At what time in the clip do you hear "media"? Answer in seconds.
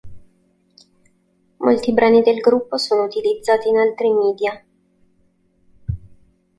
4.11-4.65